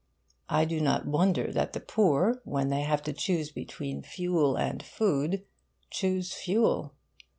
[0.49, 4.81] I do not wonder that the poor, when they have to choose between fuel and
[4.81, 5.43] food,
[5.91, 6.95] choose fuel.